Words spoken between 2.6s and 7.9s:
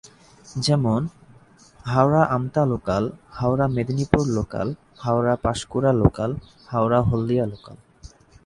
Local, Howrah-Medinipur local, Howrah-Panskura local, Howrah-Haldia local.